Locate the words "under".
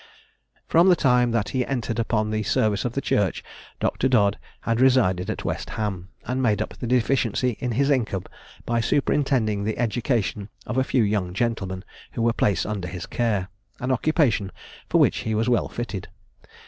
12.65-12.87